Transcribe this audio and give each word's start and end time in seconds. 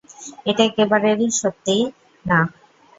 এটা 0.45 0.61
একেবারেরই 0.69 1.29
সত্যি 1.41 1.77
না। 2.25 2.39